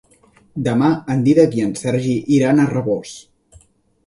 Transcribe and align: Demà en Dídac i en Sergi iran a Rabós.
Demà 0.67 0.87
en 1.15 1.21
Dídac 1.27 1.53
i 1.59 1.67
en 1.67 1.75
Sergi 1.83 2.17
iran 2.39 2.63
a 2.65 2.67
Rabós. 2.73 3.15